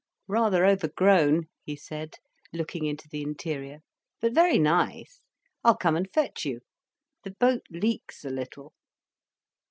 "Rather 0.27 0.65
overgrown," 0.65 1.43
he 1.63 1.75
said, 1.75 2.15
looking 2.51 2.87
into 2.87 3.07
the 3.07 3.21
interior, 3.21 3.81
"but 4.19 4.33
very 4.33 4.57
nice. 4.57 5.21
I'll 5.63 5.77
come 5.77 5.95
and 5.95 6.09
fetch 6.11 6.43
you. 6.43 6.61
The 7.23 7.35
boat 7.39 7.67
leaks 7.69 8.25
a 8.25 8.31
little." 8.31 8.73